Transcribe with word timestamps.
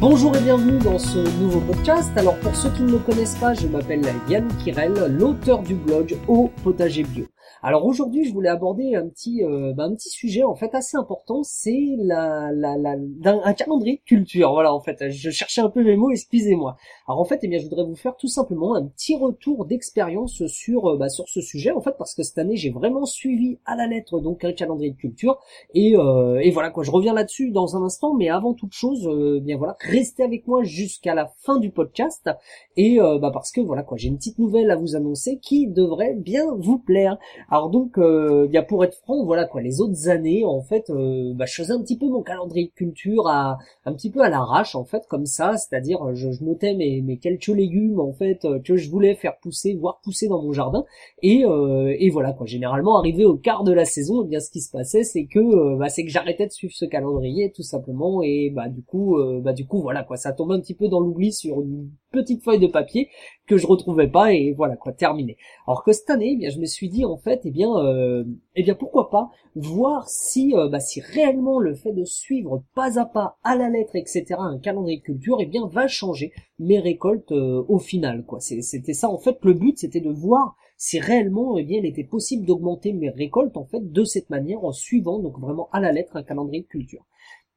Bonjour 0.00 0.34
et 0.34 0.40
bienvenue 0.40 0.78
dans 0.78 0.98
ce 0.98 1.18
nouveau 1.38 1.60
podcast. 1.60 2.10
Alors 2.16 2.34
pour 2.40 2.56
ceux 2.56 2.70
qui 2.70 2.82
ne 2.84 2.92
me 2.92 2.98
connaissent 2.98 3.36
pas, 3.36 3.52
je 3.52 3.66
m'appelle 3.66 4.00
Yann 4.30 4.48
Kirel, 4.64 4.94
l'auteur 5.10 5.62
du 5.62 5.74
blog 5.74 6.16
Au 6.26 6.50
Potager 6.64 7.02
Bio. 7.02 7.26
Alors 7.62 7.84
aujourd'hui, 7.84 8.24
je 8.24 8.32
voulais 8.32 8.48
aborder 8.48 8.94
un 8.94 9.06
petit, 9.08 9.44
euh, 9.44 9.72
bah, 9.74 9.84
un 9.84 9.94
petit 9.94 10.08
sujet 10.08 10.42
en 10.42 10.54
fait 10.54 10.74
assez 10.74 10.96
important, 10.96 11.42
c'est 11.42 11.94
la, 11.98 12.50
la, 12.52 12.96
un, 13.24 13.52
calendrier 13.52 13.96
de 13.96 14.02
culture. 14.02 14.52
Voilà, 14.52 14.72
en 14.72 14.80
fait, 14.80 15.10
je 15.10 15.30
cherchais 15.30 15.60
un 15.60 15.68
peu 15.68 15.84
mes 15.84 15.96
mots, 15.96 16.10
excusez-moi. 16.10 16.76
Alors 17.06 17.20
en 17.20 17.24
fait, 17.24 17.40
eh 17.42 17.48
bien, 17.48 17.58
je 17.58 17.64
voudrais 17.64 17.84
vous 17.84 17.96
faire 17.96 18.16
tout 18.16 18.28
simplement 18.28 18.74
un 18.74 18.86
petit 18.86 19.14
retour 19.14 19.66
d'expérience 19.66 20.46
sur, 20.46 20.86
euh, 20.86 20.96
bah, 20.96 21.08
sur 21.08 21.28
ce 21.28 21.40
sujet, 21.40 21.70
en 21.70 21.80
fait, 21.80 21.94
parce 21.98 22.14
que 22.14 22.22
cette 22.22 22.38
année, 22.38 22.56
j'ai 22.56 22.70
vraiment 22.70 23.04
suivi 23.04 23.58
à 23.66 23.76
la 23.76 23.86
lettre 23.86 24.20
donc 24.20 24.44
un 24.44 24.52
calendrier 24.52 24.92
de 24.92 24.96
culture, 24.96 25.38
et, 25.74 25.96
euh, 25.96 26.40
et 26.40 26.50
voilà 26.50 26.70
quoi. 26.70 26.82
Je 26.82 26.90
reviens 26.90 27.12
là-dessus 27.12 27.50
dans 27.50 27.76
un 27.76 27.82
instant, 27.82 28.14
mais 28.14 28.30
avant 28.30 28.54
toute 28.54 28.72
chose, 28.72 29.06
bien 29.42 29.58
voilà, 29.58 29.76
restez 29.80 30.22
avec 30.22 30.46
moi 30.46 30.62
jusqu'à 30.62 31.14
la 31.14 31.32
fin 31.38 31.58
du 31.58 31.70
podcast, 31.70 32.30
et 32.76 32.98
bah 32.98 33.30
parce 33.32 33.52
que 33.52 33.60
voilà 33.60 33.82
quoi, 33.82 33.96
j'ai 33.96 34.08
une 34.08 34.16
petite 34.16 34.38
nouvelle 34.38 34.70
à 34.70 34.76
vous 34.76 34.96
annoncer 34.96 35.38
qui 35.38 35.66
devrait 35.66 36.14
bien 36.14 36.54
vous 36.58 36.78
plaire. 36.78 37.18
Alors 37.48 37.70
donc, 37.70 37.98
euh, 37.98 38.48
pour 38.68 38.84
être 38.84 38.94
franc, 38.94 39.24
voilà 39.24 39.46
quoi, 39.46 39.60
les 39.62 39.80
autres 39.80 40.08
années, 40.08 40.44
en 40.44 40.60
fait, 40.60 40.90
euh, 40.90 41.32
bah, 41.34 41.46
je 41.46 41.54
faisais 41.54 41.72
un 41.72 41.80
petit 41.80 41.96
peu 41.96 42.06
mon 42.06 42.22
calendrier 42.22 42.66
de 42.66 42.72
culture 42.72 43.26
à 43.28 43.58
un 43.84 43.92
petit 43.94 44.10
peu 44.10 44.20
à 44.20 44.28
l'arrache, 44.28 44.74
en 44.74 44.84
fait, 44.84 45.06
comme 45.08 45.26
ça, 45.26 45.56
c'est-à-dire 45.56 46.14
je, 46.14 46.30
je 46.30 46.44
notais 46.44 46.74
mes, 46.74 47.00
mes 47.02 47.18
quelques 47.18 47.48
légumes, 47.48 48.00
en 48.00 48.12
fait, 48.12 48.44
euh, 48.44 48.58
que 48.60 48.76
je 48.76 48.90
voulais 48.90 49.14
faire 49.14 49.38
pousser, 49.38 49.74
voir 49.74 50.00
pousser 50.02 50.28
dans 50.28 50.42
mon 50.42 50.52
jardin, 50.52 50.84
et, 51.22 51.44
euh, 51.44 51.94
et 51.98 52.10
voilà 52.10 52.32
quoi. 52.32 52.46
Généralement, 52.46 52.98
arrivé 52.98 53.24
au 53.24 53.36
quart 53.36 53.64
de 53.64 53.72
la 53.72 53.84
saison, 53.84 54.22
eh 54.24 54.28
bien 54.28 54.40
ce 54.40 54.50
qui 54.50 54.60
se 54.60 54.70
passait, 54.70 55.04
c'est 55.04 55.24
que 55.26 55.38
euh, 55.38 55.76
bah, 55.76 55.88
c'est 55.88 56.04
que 56.04 56.10
j'arrêtais 56.10 56.46
de 56.46 56.52
suivre 56.52 56.74
ce 56.74 56.84
calendrier 56.84 57.52
tout 57.52 57.62
simplement, 57.62 58.22
et 58.22 58.50
bah 58.50 58.68
du 58.68 58.82
coup, 58.82 59.16
bah 59.42 59.52
du 59.52 59.66
coup 59.66 59.80
voilà 59.80 60.04
quoi, 60.04 60.16
ça 60.16 60.32
tombe 60.32 60.52
un 60.52 60.60
petit 60.60 60.74
peu 60.74 60.88
dans 60.88 61.00
l'oubli 61.00 61.32
sur 61.32 61.60
une 61.62 61.90
petite 62.12 62.42
feuille 62.42 62.58
de 62.58 62.66
papier 62.66 63.08
que 63.50 63.56
je 63.56 63.66
retrouvais 63.66 64.06
pas 64.06 64.32
et 64.32 64.52
voilà 64.52 64.76
quoi 64.76 64.92
terminé. 64.92 65.36
Alors 65.66 65.82
que 65.82 65.92
cette 65.92 66.08
année, 66.08 66.34
eh 66.34 66.36
bien 66.36 66.50
je 66.50 66.60
me 66.60 66.66
suis 66.66 66.88
dit 66.88 67.04
en 67.04 67.16
fait 67.16 67.40
eh 67.44 67.50
bien 67.50 67.76
euh, 67.78 68.22
eh 68.54 68.62
bien 68.62 68.76
pourquoi 68.76 69.10
pas 69.10 69.30
voir 69.56 70.08
si 70.08 70.54
euh, 70.54 70.68
bah, 70.68 70.78
si 70.78 71.00
réellement 71.00 71.58
le 71.58 71.74
fait 71.74 71.92
de 71.92 72.04
suivre 72.04 72.62
pas 72.76 73.00
à 73.00 73.06
pas 73.06 73.38
à 73.42 73.56
la 73.56 73.68
lettre 73.68 73.96
etc 73.96 74.36
un 74.38 74.60
calendrier 74.60 74.98
de 74.98 75.02
culture 75.02 75.38
eh 75.40 75.46
bien 75.46 75.66
va 75.66 75.88
changer 75.88 76.32
mes 76.60 76.78
récoltes 76.78 77.32
euh, 77.32 77.64
au 77.66 77.80
final 77.80 78.24
quoi. 78.24 78.38
C'était 78.38 78.94
ça 78.94 79.10
en 79.10 79.18
fait 79.18 79.38
le 79.42 79.54
but 79.54 79.76
c'était 79.78 80.00
de 80.00 80.10
voir 80.10 80.54
si 80.76 81.00
réellement 81.00 81.58
eh 81.58 81.64
bien 81.64 81.78
il 81.78 81.86
était 81.86 82.04
possible 82.04 82.46
d'augmenter 82.46 82.92
mes 82.92 83.10
récoltes 83.10 83.56
en 83.56 83.64
fait 83.64 83.90
de 83.90 84.04
cette 84.04 84.30
manière 84.30 84.64
en 84.64 84.70
suivant 84.70 85.18
donc 85.18 85.40
vraiment 85.40 85.68
à 85.72 85.80
la 85.80 85.90
lettre 85.90 86.14
un 86.14 86.22
calendrier 86.22 86.62
de 86.62 86.68
culture. 86.68 87.04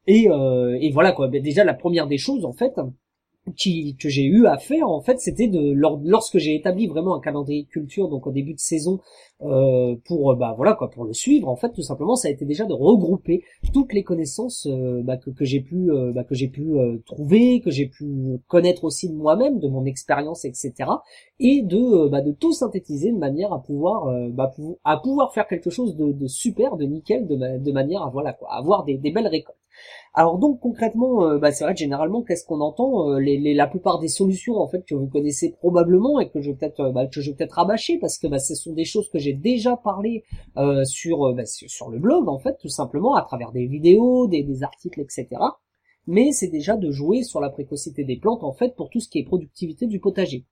Et, 0.08 0.28
euh, 0.28 0.76
et 0.82 0.90
voilà 0.90 1.12
quoi. 1.12 1.28
Ben, 1.28 1.42
déjà 1.42 1.64
la 1.64 1.76
première 1.76 2.08
des 2.08 2.18
choses 2.18 2.46
en 2.46 2.52
fait 2.52 2.74
qui, 3.56 3.96
que 3.98 4.08
j'ai 4.08 4.24
eu 4.24 4.48
à 4.48 4.58
faire 4.58 4.88
en 4.88 5.02
fait 5.02 5.20
c'était 5.20 5.48
de 5.48 5.74
lorsque 6.06 6.38
j'ai 6.38 6.56
établi 6.56 6.88
vraiment 6.88 7.16
un 7.16 7.20
calendrier 7.20 7.64
de 7.64 7.68
culture 7.68 8.08
donc 8.08 8.26
au 8.26 8.32
début 8.32 8.54
de 8.54 8.60
saison 8.60 9.02
euh, 9.46 9.96
pour 10.06 10.36
bah 10.36 10.54
voilà 10.56 10.74
quoi 10.74 10.90
pour 10.90 11.06
le 11.06 11.14
suivre 11.14 11.48
en 11.48 11.56
fait 11.56 11.72
tout 11.72 11.82
simplement 11.82 12.16
ça 12.16 12.28
a 12.28 12.32
été 12.32 12.46
déjà 12.46 12.66
de 12.66 12.74
regrouper 12.74 13.44
toutes 13.74 13.94
les 13.94 14.04
connaissances 14.04 14.68
euh, 14.68 15.02
bah, 15.04 15.18
que, 15.18 15.46
j'ai 15.46 15.62
pu 15.62 15.92
euh, 15.92 16.12
bah, 16.14 16.24
que 16.24 16.36
j'ai 16.36 16.48
pu 16.48 16.74
euh, 16.74 16.98
trouver 17.06 17.62
que 17.62 17.72
j'ai 17.72 17.88
pu 17.88 18.40
connaître 18.48 18.84
aussi 18.84 19.10
de 19.10 19.16
moi-même 19.16 19.60
de 19.60 19.68
mon 19.68 19.86
expérience 19.86 20.46
etc 20.46 20.74
et 21.40 21.62
de 21.62 22.08
bah, 22.10 22.22
de 22.22 22.32
tout 22.32 22.54
synthétiser 22.54 23.12
de 23.12 23.18
manière 23.18 23.54
à 23.54 23.62
pouvoir 23.62 24.12
bah, 24.32 24.52
à 24.84 24.98
pouvoir 24.98 25.34
faire 25.34 25.48
quelque 25.48 25.70
chose 25.70 25.96
de, 25.96 26.12
de 26.12 26.28
super 26.28 26.78
de 26.78 26.86
nickel 26.86 27.28
de, 27.28 27.36
de 27.58 27.72
manière 27.72 28.04
à 28.04 28.10
voilà 28.10 28.34
quoi 28.34 28.54
avoir 28.54 28.84
des, 28.84 28.98
belles 28.98 29.28
récoltes. 29.28 29.58
Alors 30.14 30.38
donc 30.38 30.60
concrètement, 30.60 31.26
euh, 31.26 31.40
bah, 31.40 31.52
c'est 31.52 31.64
vrai 31.64 31.74
que 31.74 31.80
généralement, 31.80 32.22
qu'est-ce 32.22 32.46
qu'on 32.46 32.62
entend 32.62 33.10
euh, 33.10 33.20
les, 33.20 33.54
La 33.54 33.68
plupart 33.68 34.00
des 34.00 34.08
solutions 34.08 34.58
en 34.58 34.68
fait 34.68 34.86
que 34.86 34.94
vous 34.94 35.08
connaissez 35.08 35.52
probablement 35.52 36.20
et 36.20 36.30
que 36.30 36.40
je 36.42 36.52
vais 36.52 36.56
peut-être 36.56 36.80
euh, 36.82 37.08
que 37.08 37.22
je 37.22 37.32
peut-être 37.32 37.54
rabâcher 37.54 37.98
parce 37.98 38.18
que 38.18 38.28
bah, 38.28 38.40
ce 38.40 38.54
sont 38.56 38.74
des 38.74 38.86
choses 38.86 39.10
que 39.10 39.18
j'ai 39.18 39.33
déjà 39.34 39.78
parlé 39.78 40.24
sur, 40.86 41.34
bah, 41.34 41.46
sur 41.46 41.90
le 41.90 42.00
blog 42.00 42.28
en 42.30 42.40
fait, 42.40 42.58
tout 42.60 42.70
simplement 42.70 43.16
à 43.16 43.22
travers 43.22 43.52
des 43.52 43.68
vidéos, 43.68 44.28
des 44.28 44.64
articles, 44.64 45.02
etc. 45.02 45.28
Mais 46.08 46.32
c'est 46.32 46.50
déjà 46.50 46.76
de 46.76 46.92
jouer 46.92 47.24
sur 47.24 47.40
la 47.40 47.50
précocité 47.50 48.04
des 48.04 48.18
plantes 48.18 48.44
en 48.44 48.54
fait 48.54 48.76
pour 48.76 48.90
tout 48.90 49.00
ce 49.00 49.10
qui 49.10 49.20
est 49.20 49.24
productivité 49.24 49.88
du 49.88 50.00
potager. 50.00 50.46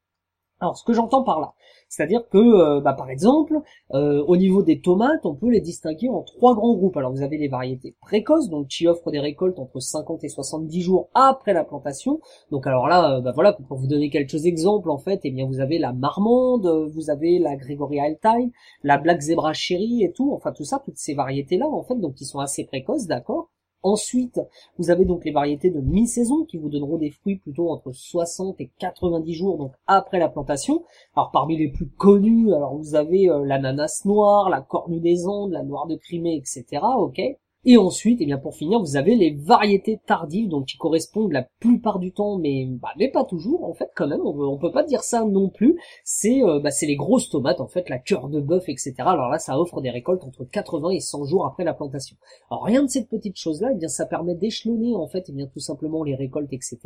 Alors 0.62 0.78
ce 0.78 0.84
que 0.84 0.94
j'entends 0.94 1.24
par 1.24 1.42
là, 1.42 1.54
c'est-à-dire 1.90 2.30
que, 2.30 2.38
euh, 2.38 2.80
bah, 2.80 2.94
par 2.94 3.10
exemple, 3.10 3.60
euh, 3.94 4.24
au 4.26 4.38
niveau 4.38 4.64
des 4.64 4.80
tomates, 4.80 5.26
on 5.26 5.36
peut 5.36 5.50
les 5.50 5.60
distinguer 5.60 6.08
en 6.08 6.22
trois 6.22 6.56
grands 6.56 6.74
groupes. 6.74 6.96
Alors 6.96 7.12
vous 7.12 7.24
avez 7.24 7.38
les 7.38 7.50
variétés 7.50 7.98
précoces, 8.00 8.48
donc 8.48 8.68
qui 8.68 8.88
offrent 8.88 9.12
des 9.12 9.20
récoltes 9.20 9.60
entre 9.60 9.80
50 9.80 10.24
et 10.24 10.30
70 10.30 10.82
jours 10.82 11.10
après 11.16 11.52
la 11.54 11.66
plantation. 11.66 12.22
Donc 12.52 12.68
alors 12.68 12.88
là, 12.88 13.18
euh, 13.18 13.22
bah, 13.22 13.32
voilà, 13.34 13.54
pour 13.54 13.78
vous 13.78 13.88
donner 13.88 14.10
quelques 14.10 14.46
exemples, 14.46 14.90
en 14.90 15.00
fait, 15.00 15.20
eh 15.24 15.32
bien 15.32 15.46
vous 15.48 15.60
avez 15.60 15.80
la 15.80 15.92
marmande, 15.94 16.68
vous 16.94 17.10
avez 17.10 17.40
la 17.40 17.56
Gregoria 17.56 18.04
Altai, 18.04 18.52
la 18.84 18.98
Black 18.98 19.20
Zebra 19.20 19.54
Cherry 19.54 20.04
et 20.04 20.14
tout, 20.14 20.32
enfin 20.34 20.54
tout 20.54 20.64
ça, 20.64 20.82
toutes 20.86 20.98
ces 20.98 21.14
variétés-là, 21.16 21.68
en 21.68 21.84
fait, 21.84 22.00
donc 22.00 22.14
qui 22.14 22.26
sont 22.26 22.40
assez 22.40 22.66
précoces, 22.66 23.08
d'accord 23.08 23.50
Ensuite, 23.84 24.40
vous 24.78 24.92
avez 24.92 25.06
donc 25.06 25.26
les 25.26 25.32
variétés 25.32 25.72
de 25.72 25.80
mi-saison 25.80 26.46
qui 26.46 26.58
vous 26.58 26.70
donneront 26.70 26.98
des 26.98 27.10
fruits 27.10 27.38
plutôt 27.38 27.70
entre 27.70 27.92
60 27.92 28.62
et 28.62 28.70
90 28.78 29.34
jours 29.34 29.58
donc 29.58 29.74
après 29.88 30.20
la 30.20 30.30
plantation. 30.30 30.84
Alors 31.16 31.32
parmi 31.32 31.58
les 31.58 31.70
plus 31.70 31.88
connus, 31.88 32.54
alors 32.54 32.76
vous 32.76 32.96
avez 32.96 33.30
euh, 33.30 33.44
l'ananas 33.44 34.04
noir, 34.06 34.50
la 34.50 34.62
cornue 34.62 35.00
des 35.00 35.26
Andes, 35.26 35.52
la 35.52 35.64
noire 35.64 35.88
de 35.88 35.96
Crimée, 35.96 36.36
etc. 36.36 36.84
Ok. 36.98 37.20
Et 37.64 37.78
ensuite, 37.78 38.20
et 38.22 38.24
eh 38.24 38.26
bien 38.26 38.40
pour 38.40 38.56
finir, 38.56 38.80
vous 38.80 38.96
avez 38.96 39.16
les 39.16 39.36
variétés 39.36 40.00
tardives, 40.08 40.50
donc 40.50 40.66
qui 40.66 40.78
correspondent 40.78 41.32
la 41.32 41.48
plupart 41.60 42.00
du 42.00 42.12
temps, 42.12 42.40
mais 42.40 42.66
bah, 42.66 42.90
mais 42.98 43.08
pas 43.08 43.24
toujours 43.24 43.66
en 43.66 43.74
fait 43.74 43.92
quand 43.96 44.08
même. 44.08 44.22
On, 44.22 44.34
on 44.40 44.58
peut 44.58 44.72
pas 44.72 44.84
dire 44.84 45.04
ça 45.04 45.26
non 45.26 45.48
plus. 45.50 45.80
C'est 46.04 46.42
euh, 46.42 46.60
bah, 46.60 46.72
c'est 46.72 46.88
les 46.88 46.96
grosses 46.96 47.30
tomates 47.30 47.62
en 47.62 47.68
fait, 47.68 47.88
la 47.88 48.00
cœur 48.00 48.30
de 48.30 48.42
bœuf, 48.42 48.68
etc. 48.68 48.96
Alors 49.00 49.30
là, 49.30 49.38
ça 49.38 49.60
offre 49.60 49.80
des 49.80 49.92
récoltes 49.92 50.24
entre 50.24 50.44
80 50.44 50.90
et 50.90 51.00
100 51.00 51.26
jours 51.26 51.46
après 51.46 51.64
la 51.64 51.76
plantation. 51.76 52.18
Alors 52.50 52.64
rien 52.64 52.82
de 52.82 52.90
cette 52.90 53.10
petite 53.10 53.38
chose 53.38 53.62
là, 53.62 53.70
eh 53.72 53.76
bien 53.76 53.90
ça 53.90 54.08
permet 54.08 54.34
d'échelonner 54.34 54.96
en 54.96 55.08
fait, 55.08 55.26
eh 55.30 55.32
bien 55.32 55.46
tout 55.46 55.60
simplement 55.60 56.04
les 56.04 56.16
récoltes, 56.16 56.52
etc. 56.52 56.80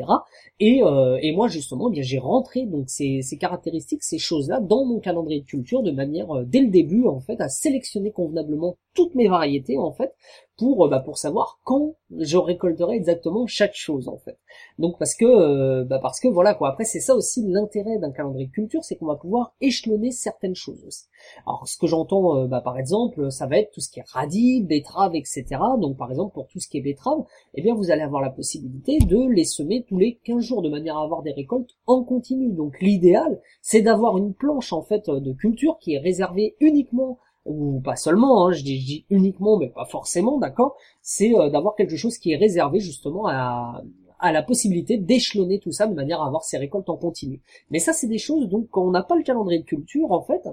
Et 0.60 0.84
euh, 0.84 1.18
et 1.22 1.34
moi 1.34 1.48
justement, 1.48 1.90
bien 1.90 2.04
j'ai 2.04 2.20
rentré 2.20 2.66
donc 2.66 2.90
ces, 2.90 3.22
ces 3.22 3.38
caractéristiques, 3.38 4.04
ces 4.04 4.18
choses 4.18 4.50
là 4.50 4.60
dans 4.60 4.84
mon 4.84 5.00
calendrier 5.00 5.40
de 5.40 5.46
culture 5.46 5.84
de 5.84 5.92
manière 5.92 6.30
euh, 6.36 6.44
dès 6.46 6.60
le 6.60 6.70
début 6.70 7.08
en 7.08 7.22
fait 7.22 7.40
à 7.40 7.48
sélectionner 7.48 8.12
convenablement 8.12 8.76
toutes 8.96 9.14
mes 9.14 9.28
variétés 9.28 9.78
en 9.78 9.92
fait 9.92 10.16
pour 10.58 10.86
euh, 10.86 10.90
bah, 10.90 11.00
pour 11.00 11.18
savoir 11.18 11.60
quand 11.64 11.96
je 12.18 12.38
récolterai 12.38 12.96
exactement 12.96 13.46
chaque 13.46 13.76
chose 13.76 14.08
en 14.08 14.18
fait. 14.18 14.38
Donc 14.80 14.98
parce 14.98 15.14
que 15.14 15.26
euh, 15.26 15.84
bah, 15.84 16.00
parce 16.02 16.20
que 16.20 16.28
voilà 16.28 16.54
quoi. 16.54 16.70
Après 16.70 16.86
c'est 16.86 17.00
ça 17.00 17.16
aussi 17.16 17.46
l'intérêt 17.46 17.98
d'un 18.00 18.12
calendrier 18.12 18.48
de 18.48 18.52
culture, 18.52 18.84
c'est 18.84 18.96
qu'on 18.96 19.06
va 19.06 19.16
pouvoir 19.16 19.54
échelonner 19.62 20.12
certaines 20.12 20.56
choses 20.56 20.84
aussi. 20.86 21.06
Alors 21.46 21.68
ce 21.68 21.78
que 21.78 21.88
j'entends 21.88 22.38
euh, 22.38 22.48
bah, 22.48 22.62
par 22.62 22.78
exemple, 22.78 23.32
ça 23.32 23.48
va 23.48 23.58
être 23.58 23.72
tout 23.72 23.82
ce 23.82 23.90
qui 23.90 24.00
est 24.00 24.08
radis, 24.08 24.64
betterave, 24.64 25.16
etc. 25.16 25.46
Donc 25.80 25.98
par 25.98 26.10
exemple 26.10 26.34
pour 26.34 26.48
tout 26.48 26.60
ce 26.60 26.68
qui 26.68 26.78
est 26.78 26.82
betterave, 26.82 27.24
eh 27.56 27.62
bien 27.62 27.76
vous 27.76 27.92
allez 27.92 28.04
avoir 28.04 28.22
la 28.22 28.30
possibilité 28.30 29.00
de 29.00 29.30
les 29.30 29.46
semer 29.46 29.86
tous 29.88 29.98
les 29.98 30.20
15 30.24 30.44
jours 30.44 30.62
de 30.62 30.70
manière 30.70 30.98
à 30.98 31.04
avoir 31.04 31.22
des 31.22 31.34
récoltes 31.34 31.72
en 31.86 32.04
continu. 32.04 32.54
Donc 32.54 32.80
l'idéal 32.80 33.42
c'est 33.62 33.82
d'avoir 33.82 34.18
une 34.18 34.34
planche 34.34 34.72
en 34.72 34.82
fait 34.82 35.10
de 35.10 35.34
culture 35.34 35.78
qui 35.80 35.96
est 35.96 36.00
réservée 36.00 36.56
uniquement 36.60 37.20
ou 37.46 37.80
pas 37.82 37.96
seulement, 37.96 38.48
hein, 38.48 38.52
je, 38.52 38.64
dis, 38.64 39.06
uniquement, 39.10 39.58
mais 39.58 39.70
pas 39.70 39.86
forcément, 39.86 40.38
d'accord, 40.38 40.76
c'est 41.02 41.34
euh, 41.36 41.50
d'avoir 41.50 41.76
quelque 41.76 41.96
chose 41.96 42.18
qui 42.18 42.32
est 42.32 42.38
réservé 42.38 42.80
justement 42.80 43.28
à, 43.28 43.84
à 44.20 44.32
la 44.32 44.44
possibilité 44.44 44.98
d'échelonner 44.98 45.60
tout 45.60 45.72
ça 45.72 45.88
de 45.88 45.94
manière 45.94 46.22
à 46.22 46.28
avoir 46.28 46.44
ses 46.44 46.58
récoltes 46.58 46.90
en 46.90 46.98
continu. 46.98 47.42
Mais 47.70 47.80
ça, 47.80 47.94
c'est 47.94 48.08
des 48.08 48.18
choses, 48.18 48.50
donc, 48.50 48.68
quand 48.72 48.84
on 48.84 48.92
n'a 48.92 49.04
pas 49.04 49.16
le 49.16 49.24
calendrier 49.24 49.60
de 49.60 49.66
culture, 49.66 50.12
en 50.12 50.22
fait, 50.22 50.48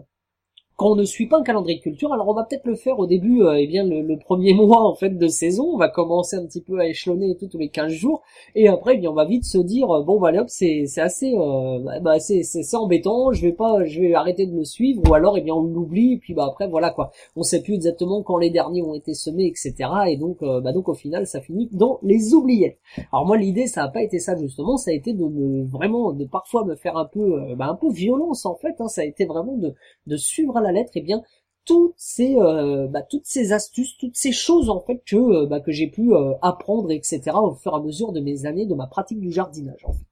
on 0.87 0.97
ne 0.97 1.05
suit 1.05 1.27
pas 1.27 1.39
un 1.39 1.43
calendrier 1.43 1.79
de 1.79 1.83
culture, 1.83 2.13
alors 2.13 2.29
on 2.29 2.35
va 2.35 2.45
peut-être 2.45 2.67
le 2.67 2.75
faire 2.75 2.99
au 2.99 3.07
début, 3.07 3.43
euh, 3.43 3.59
eh 3.59 3.67
bien 3.67 3.85
le, 3.85 4.17
premier 4.17 4.55
mois 4.55 4.83
en 4.83 4.95
fait 4.95 5.11
de 5.11 5.27
saison, 5.29 5.71
on 5.73 5.77
va 5.77 5.89
commencer 5.89 6.37
un 6.37 6.47
petit 6.47 6.61
peu 6.61 6.79
à 6.79 6.87
échelonner 6.87 7.37
tout 7.37 7.47
tous 7.47 7.59
les 7.59 7.69
15 7.69 7.93
jours, 7.93 8.23
et 8.55 8.69
après 8.69 8.95
eh 8.95 8.99
bien 8.99 9.11
on 9.11 9.15
va 9.15 9.25
vite 9.25 9.45
se 9.45 9.59
dire 9.59 9.91
euh, 9.91 10.03
bon 10.03 10.21
bah 10.21 10.31
hop 10.35 10.47
c'est 10.49 10.85
c'est 10.87 11.01
assez 11.01 11.35
euh, 11.37 11.79
bah, 11.81 12.01
bah 12.01 12.21
c'est 12.21 12.43
c'est 12.43 12.77
embêtant, 12.77 13.33
je 13.33 13.43
vais 13.43 13.53
pas 13.53 13.85
je 13.85 14.01
vais 14.01 14.15
arrêter 14.15 14.47
de 14.47 14.57
le 14.57 14.65
suivre, 14.65 15.03
ou 15.09 15.15
alors 15.15 15.37
eh 15.39 15.41
bien 15.41 15.55
on 15.55 15.63
l'oublie 15.63 16.15
et 16.15 16.19
puis 16.19 16.35
bah 16.35 16.47
après 16.49 16.69
voilà 16.69 16.91
quoi, 16.91 17.11
on 17.37 17.43
sait 17.43 17.63
plus 17.63 17.75
exactement 17.75 18.23
quand 18.23 18.39
les 18.39 18.51
derniers 18.51 18.83
ont 18.83 18.95
été 18.95 19.15
semés 19.15 19.47
etc. 19.47 19.75
Et 20.09 20.17
donc 20.17 20.39
bah 20.41 20.73
donc 20.73 20.89
au 20.89 20.95
final 20.95 21.27
ça 21.27 21.41
finit 21.41 21.69
dans 21.73 21.99
les 22.03 22.35
oubliettes. 22.35 22.79
Alors 23.13 23.27
moi 23.27 23.37
l'idée 23.37 23.67
ça 23.67 23.85
a 23.85 23.89
pas 23.89 24.03
été 24.03 24.19
ça 24.19 24.37
justement, 24.37 24.77
ça 24.77 24.91
a 24.91 24.95
été 24.95 25.13
de 25.13 25.25
me 25.25 25.65
vraiment 25.65 26.13
de 26.13 26.25
parfois 26.25 26.65
me 26.65 26.75
faire 26.75 26.97
un 26.97 27.07
peu 27.07 27.55
bah, 27.57 27.67
un 27.69 27.75
peu 27.75 27.91
violence 27.91 28.47
en 28.47 28.55
fait, 28.57 28.75
hein, 28.81 28.89
ça 28.89 29.03
a 29.03 29.05
été 29.05 29.25
vraiment 29.25 29.57
de 29.57 29.75
de 30.07 30.17
suivre 30.17 30.59
la 30.61 30.72
lettre, 30.73 30.93
et 30.97 31.01
eh 31.01 31.03
bien 31.03 31.23
toutes 31.65 31.95
ces 31.97 32.37
euh, 32.37 32.89
bah, 32.89 33.03
toutes 33.03 33.27
ces 33.27 33.53
astuces, 33.53 33.97
toutes 33.99 34.17
ces 34.17 34.33
choses 34.33 34.71
en 34.71 34.81
fait 34.81 35.03
que 35.07 35.17
euh, 35.17 35.47
bah, 35.47 35.61
que 35.61 35.73
j'ai 35.73 35.87
pu 35.87 36.13
euh, 36.15 36.35
apprendre, 36.43 36.91
etc. 36.91 37.21
au 37.35 37.55
fur 37.55 37.73
et 37.73 37.77
à 37.77 37.81
mesure 37.81 38.13
de 38.13 38.21
mes 38.21 38.47
années 38.47 38.67
de 38.67 38.75
ma 38.75 38.87
pratique 38.87 39.21
du 39.21 39.31
jardinage 39.31 39.85
en 39.85 39.93
fait. 39.93 40.05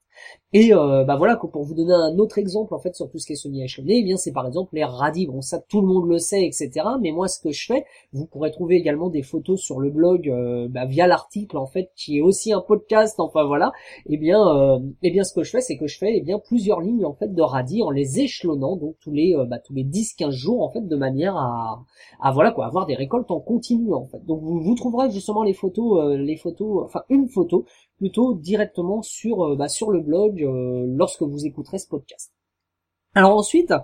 Et 0.53 0.75
euh, 0.75 1.05
bah 1.05 1.15
voilà, 1.15 1.37
pour 1.37 1.63
vous 1.63 1.75
donner 1.75 1.93
un 1.93 2.19
autre 2.19 2.39
exemple 2.39 2.75
en 2.75 2.81
fait 2.81 2.97
sur 2.97 3.09
tout 3.09 3.19
ce 3.21 3.27
qui 3.27 3.35
est 3.35 3.37
semi-échelonné, 3.37 3.99
eh 3.99 4.03
bien 4.03 4.17
c'est 4.17 4.33
par 4.33 4.49
exemple 4.49 4.75
les 4.75 4.83
radis. 4.83 5.29
Bon 5.29 5.43
ça 5.43 5.61
tout 5.61 5.81
le 5.81 5.87
monde 5.87 6.09
le 6.09 6.19
sait, 6.19 6.45
etc. 6.45 6.71
Mais 7.01 7.13
moi 7.13 7.29
ce 7.29 7.39
que 7.39 7.53
je 7.53 7.67
fais, 7.67 7.85
vous 8.13 8.27
pourrez 8.27 8.51
trouver 8.51 8.75
également 8.75 9.11
des 9.11 9.23
photos 9.23 9.61
sur 9.61 9.79
le 9.79 9.91
blog 9.91 10.29
euh, 10.29 10.67
bah, 10.69 10.87
via 10.87 11.07
l'article 11.07 11.57
en 11.57 11.67
fait 11.67 11.93
qui 11.95 12.19
est 12.19 12.21
aussi 12.21 12.53
un 12.53 12.61
podcast. 12.61 13.21
Enfin 13.21 13.45
voilà, 13.45 13.71
et 14.07 14.15
eh 14.15 14.17
bien 14.17 14.41
euh, 14.41 14.81
eh 15.05 15.13
bien 15.13 15.23
ce 15.23 15.33
que 15.35 15.45
je 15.45 15.51
fais, 15.53 15.61
c'est 15.61 15.77
que 15.77 15.87
je 15.87 15.97
fais 15.97 16.17
eh 16.17 16.21
bien 16.21 16.41
plusieurs 16.41 16.81
lignes 16.81 17.05
en 17.05 17.15
fait 17.15 17.33
de 17.33 17.43
radis 17.43 17.85
en 17.85 17.91
les 17.91 18.19
échelonnant 18.19 18.75
donc 18.75 18.97
tous 19.01 19.13
les 19.13 19.37
euh, 19.37 19.45
bah, 19.45 19.61
tous 19.61 19.75
les 19.75 19.85
10-15 19.85 20.31
jours 20.31 20.63
en 20.63 20.71
fait 20.71 20.85
de 20.85 20.97
manière 20.97 21.37
à, 21.37 21.85
à 22.21 22.33
voilà 22.33 22.51
quoi 22.51 22.67
avoir 22.67 22.87
des 22.87 22.97
récoltes 22.97 23.31
en 23.31 23.39
continu 23.39 23.95
en 23.95 24.07
fait. 24.07 24.27
Donc 24.27 24.43
vous, 24.43 24.61
vous 24.61 24.75
trouverez 24.75 25.13
justement 25.13 25.45
les 25.45 25.53
photos 25.53 26.17
les 26.19 26.37
photos 26.37 26.83
enfin 26.87 27.05
une 27.09 27.29
photo 27.29 27.67
plutôt 28.01 28.35
directement 28.35 29.03
sur 29.03 29.45
euh, 29.45 29.57
bah, 29.57 29.67
le 29.67 30.01
blog 30.01 30.43
euh, 30.43 30.87
lorsque 30.89 31.23
vous 31.23 31.45
écouterez 31.45 31.79
ce 31.79 31.87
podcast. 31.87 32.33
Alors 33.15 33.37
ensuite, 33.37 33.75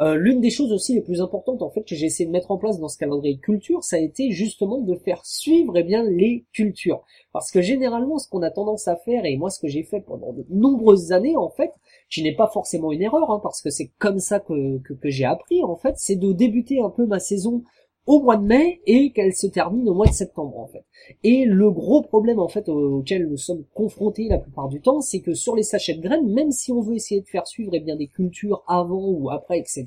euh, 0.00 0.14
l'une 0.14 0.42
des 0.42 0.50
choses 0.50 0.70
aussi 0.70 0.94
les 0.94 1.00
plus 1.00 1.22
importantes 1.22 1.62
en 1.62 1.70
fait 1.70 1.82
que 1.84 1.94
j'ai 1.94 2.04
essayé 2.04 2.26
de 2.26 2.30
mettre 2.30 2.50
en 2.50 2.58
place 2.58 2.78
dans 2.78 2.88
ce 2.88 2.98
calendrier 2.98 3.38
culture, 3.38 3.82
ça 3.82 3.96
a 3.96 3.98
été 3.98 4.30
justement 4.30 4.78
de 4.78 4.94
faire 4.94 5.24
suivre 5.24 5.76
eh 5.78 5.82
bien 5.82 6.04
les 6.04 6.44
cultures. 6.52 7.02
Parce 7.32 7.50
que 7.50 7.62
généralement, 7.62 8.18
ce 8.18 8.28
qu'on 8.28 8.42
a 8.42 8.50
tendance 8.50 8.86
à 8.86 8.96
faire, 8.96 9.24
et 9.24 9.38
moi 9.38 9.48
ce 9.48 9.58
que 9.58 9.68
j'ai 9.68 9.84
fait 9.84 10.02
pendant 10.02 10.34
de 10.34 10.44
nombreuses 10.50 11.12
années 11.12 11.36
en 11.36 11.48
fait, 11.48 11.72
je 12.10 12.22
n'ai 12.22 12.36
pas 12.36 12.46
forcément 12.46 12.92
une 12.92 13.02
erreur, 13.02 13.30
hein, 13.30 13.40
parce 13.42 13.62
que 13.62 13.70
c'est 13.70 13.90
comme 13.98 14.20
ça 14.20 14.38
que, 14.38 14.78
que, 14.82 14.92
que 14.92 15.08
j'ai 15.08 15.24
appris 15.24 15.64
en 15.64 15.76
fait, 15.76 15.94
c'est 15.96 16.16
de 16.16 16.32
débuter 16.32 16.82
un 16.82 16.90
peu 16.90 17.06
ma 17.06 17.18
saison 17.18 17.64
au 18.06 18.20
mois 18.20 18.36
de 18.36 18.44
mai 18.44 18.80
et 18.86 19.12
qu'elle 19.12 19.34
se 19.34 19.46
termine 19.46 19.88
au 19.88 19.94
mois 19.94 20.06
de 20.06 20.12
septembre 20.12 20.58
en 20.58 20.66
fait. 20.66 20.84
Et 21.22 21.44
le 21.44 21.70
gros 21.70 22.02
problème 22.02 22.38
en 22.38 22.48
fait 22.48 22.68
auquel 22.68 23.28
nous 23.28 23.36
sommes 23.36 23.64
confrontés 23.74 24.28
la 24.28 24.38
plupart 24.38 24.68
du 24.68 24.80
temps, 24.80 25.00
c'est 25.00 25.20
que 25.20 25.34
sur 25.34 25.56
les 25.56 25.62
sachets 25.62 25.94
de 25.94 26.02
graines, 26.02 26.30
même 26.32 26.52
si 26.52 26.72
on 26.72 26.80
veut 26.80 26.94
essayer 26.94 27.20
de 27.20 27.28
faire 27.28 27.46
suivre 27.46 27.72
eh 27.74 27.80
bien 27.80 27.96
des 27.96 28.08
cultures 28.08 28.62
avant 28.66 29.08
ou 29.08 29.30
après, 29.30 29.58
etc. 29.58 29.86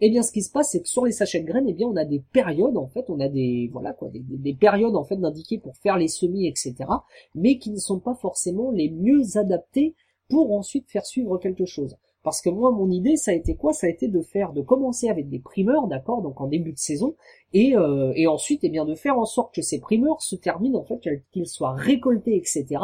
Eh 0.00 0.10
bien, 0.10 0.22
ce 0.22 0.30
qui 0.30 0.42
se 0.42 0.52
passe, 0.52 0.72
c'est 0.72 0.82
que 0.82 0.88
sur 0.88 1.06
les 1.06 1.12
sachets 1.12 1.40
de 1.40 1.46
graines, 1.46 1.68
eh 1.68 1.72
bien, 1.72 1.88
on 1.88 1.96
a 1.96 2.04
des 2.04 2.22
périodes, 2.32 2.76
en 2.76 2.86
fait, 2.86 3.08
on 3.08 3.18
a 3.18 3.28
des, 3.28 3.70
voilà, 3.72 3.94
quoi, 3.94 4.10
des, 4.10 4.20
des 4.20 4.52
périodes, 4.52 4.94
en 4.94 5.04
fait, 5.04 5.16
d'indiquer 5.16 5.56
pour 5.56 5.74
faire 5.78 5.96
les 5.96 6.08
semis, 6.08 6.46
etc., 6.46 6.74
mais 7.34 7.56
qui 7.56 7.70
ne 7.70 7.78
sont 7.78 7.98
pas 7.98 8.14
forcément 8.14 8.70
les 8.70 8.90
mieux 8.90 9.38
adaptées 9.38 9.94
pour 10.28 10.52
ensuite 10.52 10.90
faire 10.90 11.06
suivre 11.06 11.38
quelque 11.38 11.64
chose. 11.64 11.96
Parce 12.26 12.42
que 12.42 12.50
moi, 12.50 12.72
mon 12.72 12.90
idée, 12.90 13.16
ça 13.16 13.30
a 13.30 13.34
été 13.34 13.54
quoi? 13.54 13.72
Ça 13.72 13.86
a 13.86 13.88
été 13.88 14.08
de 14.08 14.20
faire, 14.20 14.52
de 14.52 14.60
commencer 14.60 15.08
avec 15.08 15.28
des 15.28 15.38
primeurs, 15.38 15.86
d'accord, 15.86 16.22
donc 16.22 16.40
en 16.40 16.48
début 16.48 16.72
de 16.72 16.78
saison, 16.78 17.14
et, 17.52 17.76
euh, 17.76 18.12
et 18.16 18.26
ensuite, 18.26 18.64
eh 18.64 18.68
bien, 18.68 18.84
de 18.84 18.96
faire 18.96 19.16
en 19.16 19.26
sorte 19.26 19.54
que 19.54 19.62
ces 19.62 19.78
primeurs 19.78 20.20
se 20.20 20.34
terminent, 20.34 20.76
en 20.76 20.82
fait, 20.82 20.98
qu'ils 21.30 21.46
soient 21.46 21.74
récoltés, 21.74 22.34
etc., 22.34 22.82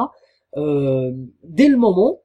euh, 0.57 1.11
dès 1.43 1.67
le 1.67 1.77
moment 1.77 2.21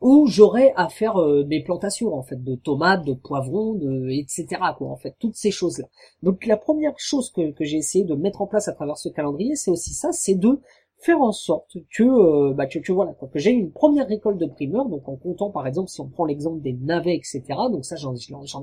où 0.00 0.28
j'aurai 0.28 0.72
à 0.76 0.88
faire 0.88 1.16
euh, 1.16 1.44
mes 1.44 1.60
plantations, 1.60 2.14
en 2.14 2.22
fait, 2.22 2.40
de 2.40 2.54
tomates, 2.54 3.04
de 3.04 3.14
poivrons, 3.14 3.74
de, 3.74 4.10
etc., 4.10 4.46
quoi, 4.78 4.90
en 4.90 4.96
fait, 4.96 5.16
toutes 5.18 5.34
ces 5.34 5.50
choses-là. 5.50 5.88
Donc, 6.22 6.46
la 6.46 6.56
première 6.56 6.94
chose 6.98 7.32
que, 7.32 7.50
que 7.50 7.64
j'ai 7.64 7.78
essayé 7.78 8.04
de 8.04 8.14
mettre 8.14 8.42
en 8.42 8.46
place 8.46 8.68
à 8.68 8.74
travers 8.74 8.96
ce 8.96 9.08
calendrier, 9.08 9.56
c'est 9.56 9.72
aussi 9.72 9.92
ça, 9.92 10.12
c'est 10.12 10.36
de 10.36 10.60
faire 11.04 11.20
en 11.20 11.32
sorte 11.32 11.76
que, 11.94 12.02
euh, 12.02 12.54
bah, 12.54 12.66
que, 12.66 12.92
voilà, 12.92 13.12
que 13.12 13.38
j'ai 13.38 13.50
une 13.50 13.70
première 13.70 14.08
récolte 14.08 14.38
de 14.38 14.46
primeurs, 14.46 14.88
donc 14.88 15.06
en 15.06 15.16
comptant 15.16 15.50
par 15.50 15.66
exemple, 15.66 15.90
si 15.90 16.00
on 16.00 16.08
prend 16.08 16.24
l'exemple 16.24 16.62
des 16.62 16.72
navets, 16.72 17.16
etc., 17.16 17.42
donc 17.70 17.84
ça 17.84 17.96
j'en 17.96 18.14
ai 18.14 18.18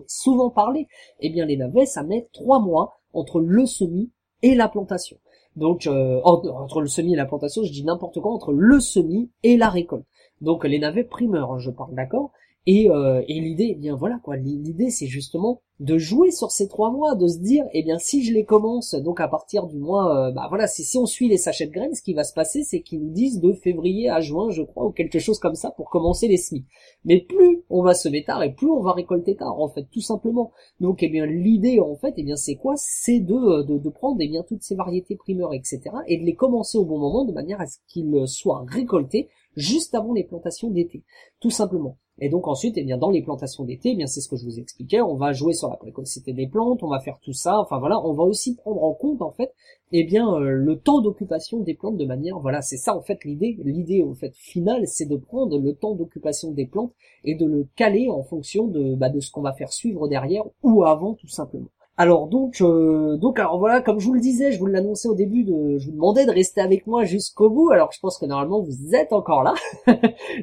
souvent 0.07 0.49
parlé, 0.49 0.87
eh 1.19 1.29
bien 1.29 1.45
les 1.45 1.57
navets, 1.57 1.85
ça 1.85 2.03
met 2.03 2.27
trois 2.33 2.59
mois 2.59 2.97
entre 3.13 3.39
le 3.39 3.65
semis 3.65 4.09
et 4.41 4.55
la 4.55 4.67
plantation. 4.67 5.17
Donc 5.55 5.85
euh, 5.85 6.19
entre 6.23 6.81
le 6.81 6.87
semis 6.87 7.13
et 7.13 7.17
la 7.17 7.25
plantation, 7.25 7.61
je 7.63 7.71
dis 7.71 7.83
n'importe 7.83 8.19
quoi, 8.19 8.31
entre 8.31 8.53
le 8.53 8.79
semis 8.79 9.29
et 9.43 9.57
la 9.57 9.69
récolte. 9.69 10.05
Donc 10.39 10.65
les 10.65 10.79
navets 10.79 11.03
primeurs, 11.03 11.51
hein, 11.51 11.59
je 11.59 11.69
parle, 11.69 11.93
d'accord? 11.93 12.31
Et, 12.67 12.89
euh, 12.89 13.23
et 13.27 13.39
l'idée, 13.39 13.69
eh 13.71 13.75
bien 13.75 13.95
voilà 13.95 14.19
quoi, 14.23 14.35
l'idée 14.37 14.89
c'est 14.89 15.07
justement 15.07 15.61
de 15.79 15.97
jouer 15.97 16.29
sur 16.29 16.51
ces 16.51 16.67
trois 16.67 16.91
mois, 16.91 17.15
de 17.15 17.27
se 17.27 17.39
dire, 17.39 17.65
eh 17.73 17.81
bien 17.81 17.97
si 17.97 18.23
je 18.23 18.33
les 18.33 18.45
commence 18.45 18.93
donc 18.93 19.19
à 19.19 19.27
partir 19.27 19.65
du 19.65 19.79
mois, 19.79 20.27
euh, 20.27 20.31
bah 20.31 20.45
voilà, 20.47 20.67
si, 20.67 20.83
si 20.83 20.95
on 20.99 21.07
suit 21.07 21.27
les 21.27 21.37
sachets 21.37 21.65
de 21.65 21.71
graines, 21.71 21.95
ce 21.95 22.03
qui 22.03 22.13
va 22.13 22.23
se 22.23 22.35
passer, 22.35 22.63
c'est 22.63 22.81
qu'ils 22.81 23.01
nous 23.01 23.09
disent 23.09 23.39
de 23.39 23.51
février 23.51 24.07
à 24.07 24.21
juin, 24.21 24.51
je 24.51 24.61
crois, 24.61 24.85
ou 24.85 24.91
quelque 24.91 25.17
chose 25.17 25.39
comme 25.39 25.55
ça 25.55 25.71
pour 25.71 25.89
commencer 25.89 26.27
les 26.27 26.37
semis. 26.37 26.65
Mais 27.03 27.21
plus 27.21 27.63
on 27.71 27.81
va 27.81 27.95
semer 27.95 28.23
tard 28.23 28.43
et 28.43 28.53
plus 28.53 28.69
on 28.69 28.81
va 28.81 28.91
récolter 28.93 29.35
tard, 29.35 29.59
en 29.59 29.69
fait, 29.69 29.87
tout 29.91 30.01
simplement. 30.01 30.51
Donc 30.79 31.01
eh 31.01 31.09
bien 31.09 31.25
l'idée 31.25 31.79
en 31.79 31.95
fait, 31.95 32.13
eh 32.17 32.23
bien 32.23 32.35
c'est 32.35 32.57
quoi? 32.57 32.75
C'est 32.77 33.19
de, 33.19 33.33
euh, 33.33 33.63
de, 33.63 33.79
de 33.79 33.89
prendre 33.89 34.17
eh 34.21 34.27
bien 34.27 34.43
toutes 34.47 34.61
ces 34.61 34.75
variétés 34.75 35.15
primeurs, 35.15 35.55
etc. 35.55 35.81
et 36.07 36.17
de 36.17 36.25
les 36.25 36.35
commencer 36.35 36.77
au 36.77 36.85
bon 36.85 36.99
moment 36.99 37.25
de 37.25 37.33
manière 37.33 37.59
à 37.59 37.65
ce 37.65 37.79
qu'ils 37.87 38.27
soient 38.27 38.65
récoltés 38.67 39.29
juste 39.55 39.95
avant 39.95 40.13
les 40.13 40.23
plantations 40.23 40.69
d'été, 40.69 41.03
tout 41.39 41.49
simplement. 41.49 41.97
Et 42.19 42.29
donc 42.29 42.47
ensuite, 42.47 42.77
eh 42.77 42.83
bien, 42.83 42.97
dans 42.97 43.09
les 43.09 43.21
plantations 43.21 43.63
d'été, 43.63 43.91
eh 43.91 43.95
bien, 43.95 44.07
c'est 44.07 44.21
ce 44.21 44.29
que 44.29 44.35
je 44.35 44.45
vous 44.45 44.59
expliquais, 44.59 45.01
on 45.01 45.15
va 45.15 45.31
jouer 45.31 45.53
sur 45.53 45.69
la 45.69 45.77
précocité 45.77 46.33
des 46.33 46.47
plantes, 46.47 46.83
on 46.83 46.89
va 46.89 46.99
faire 46.99 47.17
tout 47.21 47.33
ça, 47.33 47.59
enfin 47.59 47.79
voilà, 47.79 47.99
on 48.05 48.13
va 48.13 48.23
aussi 48.23 48.55
prendre 48.55 48.83
en 48.83 48.93
compte, 48.93 49.21
en 49.21 49.31
fait, 49.31 49.53
eh 49.91 50.03
bien, 50.03 50.31
euh, 50.33 50.51
le 50.51 50.77
temps 50.77 51.01
d'occupation 51.01 51.61
des 51.61 51.73
plantes 51.73 51.97
de 51.97 52.05
manière, 52.05 52.39
voilà, 52.39 52.61
c'est 52.61 52.77
ça, 52.77 52.95
en 52.95 53.01
fait, 53.01 53.23
l'idée, 53.23 53.57
l'idée, 53.63 54.01
au 54.01 54.13
fait, 54.13 54.35
finale, 54.35 54.87
c'est 54.87 55.07
de 55.07 55.15
prendre 55.15 55.57
le 55.57 55.73
temps 55.73 55.95
d'occupation 55.95 56.51
des 56.51 56.65
plantes 56.65 56.93
et 57.23 57.35
de 57.35 57.45
le 57.45 57.67
caler 57.75 58.09
en 58.09 58.23
fonction 58.23 58.67
de, 58.67 58.95
bah, 58.95 59.09
de 59.09 59.19
ce 59.19 59.31
qu'on 59.31 59.41
va 59.41 59.53
faire 59.53 59.71
suivre 59.73 60.07
derrière 60.07 60.43
ou 60.63 60.83
avant, 60.83 61.15
tout 61.15 61.27
simplement. 61.27 61.69
Alors 62.01 62.27
donc, 62.27 62.61
euh, 62.61 63.15
donc 63.17 63.37
alors 63.37 63.59
voilà, 63.59 63.79
comme 63.79 63.99
je 63.99 64.07
vous 64.07 64.15
le 64.15 64.19
disais, 64.19 64.51
je 64.51 64.57
vous 64.57 64.65
l'annonçais 64.65 65.07
au 65.07 65.13
début, 65.13 65.45
je 65.45 65.85
vous 65.85 65.91
demandais 65.91 66.25
de 66.25 66.31
rester 66.31 66.59
avec 66.59 66.87
moi 66.87 67.03
jusqu'au 67.03 67.51
bout. 67.51 67.69
Alors 67.69 67.91
je 67.91 67.99
pense 67.99 68.17
que 68.17 68.25
normalement 68.25 68.59
vous 68.59 68.95
êtes 68.95 69.13
encore 69.13 69.43
là, 69.43 69.53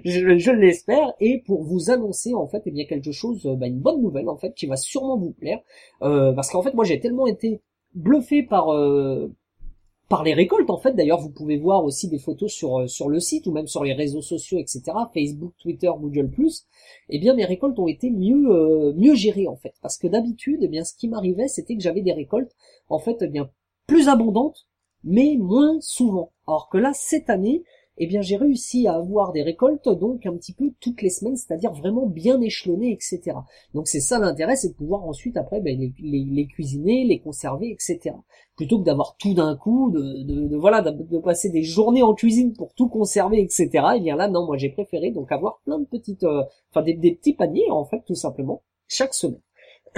je, 0.05 0.53
l'espère, 0.53 1.15
et 1.19 1.43
pour 1.45 1.65
vous 1.65 1.91
annoncer 1.91 2.33
en 2.33 2.47
fait, 2.47 2.63
eh 2.67 2.71
bien 2.71 2.85
quelque 2.85 3.11
chose, 3.11 3.45
euh, 3.45 3.57
bah, 3.57 3.67
une 3.67 3.81
bonne 3.81 4.01
nouvelle 4.01 4.29
en 4.29 4.37
fait, 4.37 4.55
qui 4.55 4.67
va 4.67 4.77
sûrement 4.77 5.19
vous 5.19 5.33
plaire, 5.33 5.59
euh, 6.03 6.33
parce 6.33 6.49
qu'en 6.49 6.63
fait 6.63 6.75
moi 6.75 6.85
j'ai 6.85 7.01
tellement 7.01 7.27
été 7.27 7.61
bluffé 7.93 8.45
par 8.45 8.69
par 10.09 10.25
les 10.25 10.35
récoltes 10.35 10.71
en 10.71 10.79
fait. 10.79 10.93
D'ailleurs, 10.93 11.21
vous 11.21 11.31
pouvez 11.31 11.57
voir 11.57 11.85
aussi 11.85 12.09
des 12.09 12.19
photos 12.19 12.51
sur 12.53 12.79
euh, 12.79 12.87
sur 12.87 13.09
le 13.09 13.21
site 13.21 13.47
ou 13.47 13.53
même 13.53 13.67
sur 13.67 13.85
les 13.85 13.93
réseaux 13.93 14.23
sociaux, 14.23 14.59
etc. 14.59 14.83
Facebook, 15.13 15.53
Twitter, 15.59 15.91
Google+. 15.99 16.31
Eh 17.11 17.19
bien, 17.19 17.35
mes 17.35 17.45
récoltes 17.45 17.79
ont 17.79 17.89
été 17.89 18.11
mieux 18.11 18.51
euh, 18.51 18.93
mieux 18.95 19.15
gérées 19.15 19.49
en 19.49 19.57
fait, 19.57 19.75
parce 19.83 19.99
que 19.99 20.07
d'habitude, 20.07 20.61
eh 20.63 20.69
bien, 20.69 20.85
ce 20.85 20.95
qui 20.95 21.09
m'arrivait, 21.09 21.49
c'était 21.49 21.77
que 21.77 21.83
j'avais 21.83 22.03
des 22.03 22.13
récoltes 22.13 22.55
en 22.89 22.99
fait, 22.99 23.19
eh 23.21 23.29
bien 23.29 23.51
plus 23.87 24.09
abondantes, 24.09 24.67
mais 25.03 25.37
moins 25.39 25.79
souvent. 25.81 26.33
Alors 26.47 26.69
que 26.69 26.79
là, 26.79 26.93
cette 26.95 27.31
année, 27.31 27.63
eh 27.99 28.07
bien 28.07 28.21
j'ai 28.21 28.37
réussi 28.37 28.87
à 28.87 28.95
avoir 28.95 29.33
des 29.33 29.43
récoltes 29.43 29.89
donc 29.89 30.27
un 30.27 30.37
petit 30.37 30.53
peu 30.53 30.73
toutes 30.81 31.03
les 31.03 31.11
semaines, 31.11 31.37
c'est-à-dire 31.37 31.73
vraiment 31.73 32.07
bien 32.07 32.41
échelonnées, 32.41 32.93
etc. 32.93 33.37
Donc 33.75 33.89
c'est 33.89 34.01
ça 34.01 34.19
l'intérêt, 34.19 34.57
c'est 34.57 34.71
de 34.71 34.75
pouvoir 34.75 35.05
ensuite 35.05 35.37
après 35.37 35.61
ben, 35.61 35.79
les, 35.99 36.47
cuisiner, 36.47 37.05
les 37.05 37.21
conserver, 37.21 37.71
etc. 37.71 38.15
Plutôt 38.57 38.79
que 38.79 38.85
d'avoir 38.85 39.17
tout 39.19 39.35
d'un 39.35 39.57
coup, 39.57 39.91
de, 39.91 40.57
voilà, 40.57 40.83
de, 40.83 41.19
passer 41.19 41.51
des 41.51 41.63
journées 41.63 42.03
en 42.03 42.15
cuisine 42.15 42.53
pour 42.53 42.75
tout 42.75 42.89
conserver, 42.89 43.41
etc. 43.41 43.69
Et 43.73 43.81
eh 43.97 44.01
bien 44.01 44.17
là 44.17 44.29
non, 44.29 44.47
moi 44.47 44.57
j'ai 44.57 44.71
préféré 44.71 45.11
donc 45.11 45.31
avoir 45.33 45.61
plein 45.65 45.79
de 45.79 45.87
petites, 45.87 46.25
euh, 46.25 46.43
enfin 46.71 46.83
des 46.83 46.95
petits 46.95 47.35
paniers 47.35 47.71
en 47.71 47.85
fait 47.85 48.03
tout 48.07 48.15
simplement 48.15 48.63
chaque 48.87 49.15
semaine. 49.15 49.41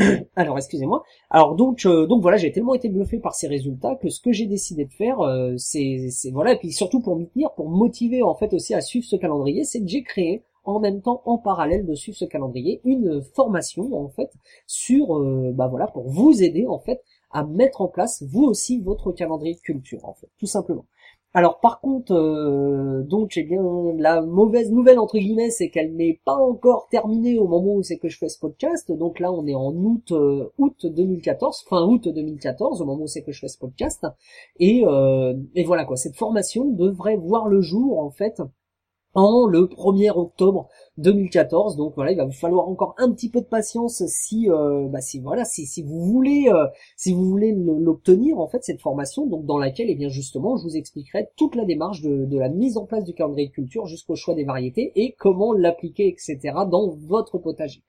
Alors 0.37 0.57
excusez-moi. 0.57 1.03
Alors 1.31 1.55
donc 1.57 1.85
euh, 1.87 2.07
donc 2.07 2.23
voilà, 2.23 2.37
j'ai 2.37 2.53
tellement 2.53 2.75
été 2.75 2.89
bluffé 2.89 3.19
par 3.19 3.35
ces 3.35 3.47
résultats 3.49 3.97
que 3.97 4.09
ce 4.09 4.21
que 4.21 4.33
j'ai 4.33 4.47
décidé 4.47 4.85
de 4.85 4.93
faire, 4.93 5.21
euh, 5.21 5.55
c'est 5.57 6.09
voilà, 6.33 6.53
et 6.53 6.59
puis 6.59 6.73
surtout 6.73 7.01
pour 7.01 7.17
m'y 7.17 7.29
tenir, 7.29 7.53
pour 7.53 7.69
motiver 7.69 8.23
en 8.23 8.35
fait 8.35 8.53
aussi 8.53 8.75
à 8.75 8.81
suivre 8.81 9.05
ce 9.05 9.17
calendrier, 9.17 9.65
c'est 9.65 9.81
que 9.81 9.89
j'ai 9.89 10.03
créé 10.03 10.45
en 10.65 10.79
même 10.79 11.01
temps, 11.01 11.23
en 11.25 11.39
parallèle 11.39 11.87
de 11.87 11.95
suivre 11.95 12.17
ce 12.17 12.27
calendrier, 12.27 12.81
une 12.85 13.23
formation 13.35 13.95
en 13.95 14.09
fait 14.09 14.31
sur 14.67 15.17
euh, 15.17 15.53
bah 15.55 15.69
voilà 15.69 15.87
pour 15.87 16.09
vous 16.09 16.43
aider 16.43 16.67
en 16.67 16.79
fait 16.79 17.03
à 17.33 17.45
mettre 17.45 17.81
en 17.81 17.89
place 17.89 18.23
vous 18.29 18.45
aussi 18.45 18.81
votre 18.81 19.13
calendrier 19.13 19.55
de 19.55 19.61
culture 19.61 20.05
en 20.05 20.15
fait, 20.15 20.29
tout 20.39 20.47
simplement. 20.47 20.87
Alors 21.33 21.61
par 21.61 21.81
contre, 21.81 22.13
euh, 22.13 23.05
donc 23.05 23.31
j'ai 23.31 23.45
bien 23.45 23.63
la 23.97 24.21
mauvaise 24.21 24.73
nouvelle 24.73 24.99
entre 24.99 25.17
guillemets, 25.17 25.51
c'est 25.51 25.71
qu'elle 25.71 25.95
n'est 25.95 26.21
pas 26.25 26.35
encore 26.35 26.89
terminée 26.91 27.39
au 27.39 27.47
moment 27.47 27.77
où 27.77 27.83
c'est 27.85 27.99
que 27.99 28.09
je 28.09 28.19
fais 28.19 28.29
ce 28.29 28.39
podcast. 28.39 28.91
Donc 28.91 29.21
là, 29.21 29.31
on 29.31 29.47
est 29.47 29.55
en 29.55 29.73
août 29.73 30.11
euh, 30.11 30.51
août 30.59 30.87
2014, 30.87 31.67
fin 31.69 31.83
août 31.87 32.09
2014, 32.09 32.83
au 32.83 32.85
moment 32.85 33.05
où 33.05 33.07
c'est 33.07 33.23
que 33.23 33.31
je 33.31 33.39
fais 33.39 33.49
ce 33.49 33.59
podcast. 33.59 34.05
Et, 34.59 34.83
euh, 34.85 35.35
et 35.55 35.63
voilà 35.63 35.85
quoi, 35.85 35.97
cette 35.97 36.17
formation 36.17 36.65
devrait 36.65 37.17
voir 37.17 37.47
le 37.47 37.61
jour 37.61 38.01
en 38.01 38.11
fait 38.11 38.43
en 39.15 39.47
le 39.47 39.67
1er 39.67 40.11
octobre 40.11 40.69
2014. 40.99 41.77
Donc 41.77 41.95
voilà, 41.95 42.13
il 42.13 42.17
va 42.17 42.25
vous 42.25 42.33
falloir 42.33 42.69
encore 42.69 42.95
un 42.99 43.11
petit 43.13 43.31
peu 43.31 43.41
de 43.41 43.47
patience 43.47 44.03
si, 44.07 44.51
euh, 44.51 44.87
bah, 44.89 45.01
voilà, 45.23 45.45
si, 45.45 45.83
vous 45.83 46.05
voulez, 46.05 46.49
euh, 46.49 46.67
si 46.97 47.13
vous 47.13 47.25
voulez 47.25 47.53
l'obtenir 47.53 48.39
en 48.39 48.49
fait 48.49 48.63
cette 48.63 48.81
formation, 48.81 49.27
donc 49.27 49.47
dans 49.47 49.59
laquelle, 49.59 49.89
et 49.89 49.93
eh 49.93 49.97
bien 49.97 50.09
justement, 50.09 50.57
je 50.57 50.65
vous 50.65 50.77
expliquerai 50.77 51.29
toute 51.37 51.55
la 51.55 51.65
démarche 51.65 52.03
de, 52.03 52.39
la 52.39 52.49
mise 52.49 52.77
en 52.77 52.87
place 52.87 53.05
du 53.05 53.13
calendrier 53.13 53.49
de 53.49 53.53
culture 53.53 53.87
jusqu'au 53.87 54.15
choix 54.15 54.35
des 54.35 54.45
variétés 54.45 54.93
et 54.95 55.15
comment 55.19 55.53
l'appliquer, 55.53 56.09
etc. 56.09 56.39
dans 56.71 56.89
votre 56.89 57.39
potager. 57.39 57.83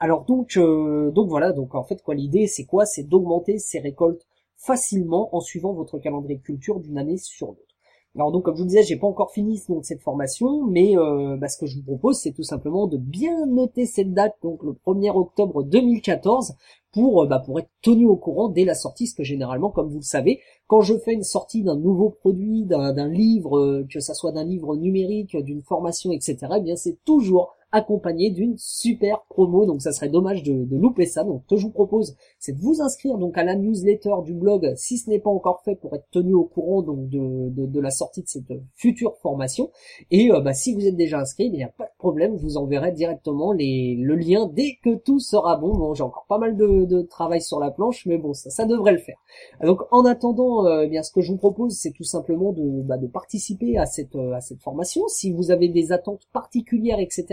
Alors 0.00 0.24
donc, 0.24 0.56
euh, 0.56 1.10
donc 1.12 1.28
voilà, 1.28 1.52
donc 1.52 1.74
en 1.74 1.84
fait 1.84 2.02
quoi 2.02 2.14
l'idée, 2.14 2.46
c'est 2.46 2.64
quoi? 2.64 2.84
C'est 2.86 3.04
d'augmenter 3.04 3.58
ces 3.58 3.78
récoltes 3.78 4.26
facilement 4.56 5.34
en 5.34 5.40
suivant 5.40 5.72
votre 5.72 5.98
calendrier 5.98 6.38
de 6.38 6.42
culture 6.42 6.80
d'une 6.80 6.98
année 6.98 7.16
sur 7.16 7.48
l'autre. 7.48 7.71
Alors 8.14 8.30
donc 8.30 8.44
comme 8.44 8.56
je 8.56 8.60
vous 8.60 8.68
disais, 8.68 8.82
j'ai 8.82 8.96
pas 8.96 9.06
encore 9.06 9.32
fini 9.32 9.62
donc 9.70 9.86
cette 9.86 10.02
formation, 10.02 10.66
mais 10.66 10.98
euh, 10.98 11.36
bah, 11.38 11.48
ce 11.48 11.56
que 11.56 11.64
je 11.64 11.76
vous 11.76 11.82
propose, 11.82 12.18
c'est 12.18 12.32
tout 12.32 12.42
simplement 12.42 12.86
de 12.86 12.98
bien 12.98 13.46
noter 13.46 13.86
cette 13.86 14.12
date, 14.12 14.34
donc 14.42 14.62
le 14.62 14.72
1er 14.72 15.16
octobre 15.16 15.62
2014, 15.62 16.54
pour 16.92 17.22
euh, 17.22 17.26
bah, 17.26 17.38
pour 17.38 17.58
être 17.58 17.70
tenu 17.80 18.04
au 18.04 18.16
courant 18.16 18.50
dès 18.50 18.66
la 18.66 18.74
sortie, 18.74 19.04
parce 19.04 19.14
que 19.14 19.24
généralement, 19.24 19.70
comme 19.70 19.88
vous 19.88 20.00
le 20.00 20.02
savez, 20.02 20.40
quand 20.66 20.82
je 20.82 20.98
fais 20.98 21.14
une 21.14 21.22
sortie 21.22 21.62
d'un 21.62 21.76
nouveau 21.76 22.10
produit, 22.10 22.66
d'un 22.66 23.08
livre, 23.08 23.58
euh, 23.58 23.86
que 23.90 24.00
ça 24.00 24.12
soit 24.12 24.32
d'un 24.32 24.44
livre 24.44 24.76
numérique, 24.76 25.34
d'une 25.38 25.62
formation, 25.62 26.12
etc., 26.12 26.36
eh 26.58 26.60
bien 26.60 26.76
c'est 26.76 26.98
toujours 27.06 27.56
accompagné 27.72 28.30
d'une 28.30 28.54
super 28.58 29.22
promo. 29.28 29.66
Donc 29.66 29.82
ça 29.82 29.92
serait 29.92 30.08
dommage 30.08 30.42
de, 30.42 30.66
louper 30.76 31.06
ça. 31.06 31.24
Donc 31.24 31.42
ce 31.42 31.54
que 31.54 31.60
je 31.60 31.66
vous 31.66 31.72
propose, 31.72 32.16
c'est 32.38 32.52
de 32.52 32.60
vous 32.60 32.80
inscrire 32.80 33.18
donc 33.18 33.36
à 33.38 33.44
la 33.44 33.56
newsletter 33.56 34.14
du 34.24 34.34
blog 34.34 34.74
si 34.76 34.98
ce 34.98 35.10
n'est 35.10 35.18
pas 35.18 35.30
encore 35.30 35.62
fait 35.62 35.74
pour 35.76 35.94
être 35.94 36.06
tenu 36.10 36.34
au 36.34 36.44
courant 36.44 36.82
donc 36.82 37.08
de, 37.08 37.48
de, 37.50 37.80
la 37.80 37.90
sortie 37.90 38.22
de 38.22 38.28
cette 38.28 38.52
future 38.74 39.16
formation. 39.16 39.70
Et 40.10 40.30
euh, 40.30 40.40
bah, 40.40 40.54
si 40.54 40.74
vous 40.74 40.86
êtes 40.86 40.96
déjà 40.96 41.20
inscrit, 41.20 41.46
il 41.46 41.52
n'y 41.52 41.64
a 41.64 41.68
pas 41.68 41.84
de 41.84 41.96
problème, 41.98 42.36
je 42.36 42.42
vous 42.42 42.56
enverrai 42.56 42.92
directement 42.92 43.52
les, 43.52 43.96
le 43.98 44.14
lien 44.14 44.48
dès 44.52 44.76
que 44.84 44.94
tout 44.94 45.18
sera 45.18 45.56
bon. 45.56 45.76
Bon, 45.76 45.94
j'ai 45.94 46.02
encore 46.02 46.26
pas 46.28 46.38
mal 46.38 46.56
de, 46.56 46.84
de, 46.84 47.02
travail 47.02 47.42
sur 47.42 47.58
la 47.58 47.70
planche, 47.70 48.06
mais 48.06 48.18
bon, 48.18 48.34
ça, 48.34 48.50
ça 48.50 48.66
devrait 48.66 48.92
le 48.92 48.98
faire. 48.98 49.16
Donc 49.62 49.80
en 49.90 50.04
attendant, 50.04 50.66
euh, 50.66 50.82
eh 50.84 50.88
bien 50.88 51.02
ce 51.02 51.10
que 51.10 51.20
je 51.20 51.32
vous 51.32 51.38
propose, 51.38 51.72
c'est 51.74 51.92
tout 51.92 52.04
simplement 52.04 52.52
de, 52.52 52.82
bah, 52.82 52.98
de 52.98 53.06
participer 53.06 53.78
à 53.78 53.86
cette, 53.86 54.16
à 54.16 54.40
cette 54.40 54.60
formation. 54.60 55.02
Si 55.08 55.32
vous 55.32 55.50
avez 55.50 55.68
des 55.68 55.92
attentes 55.92 56.28
particulières, 56.32 57.00
etc., 57.00 57.24